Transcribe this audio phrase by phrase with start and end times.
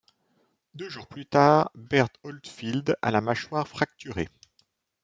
[0.73, 4.29] Deux jours plus tard, Bert Oldfield a la mâchoire fracturée.